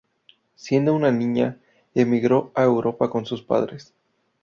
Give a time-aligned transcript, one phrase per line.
[0.55, 1.59] Siendo aún niña
[1.93, 3.93] emigró a Europa con sus padres.